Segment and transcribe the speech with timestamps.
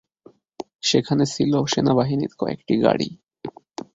[0.83, 3.09] সেখানে ছিল সেনাবাহিনীর কয়েকটি গাড়ি।